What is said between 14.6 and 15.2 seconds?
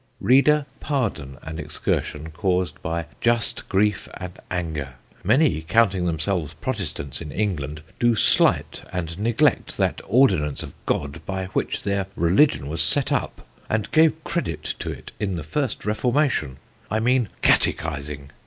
to it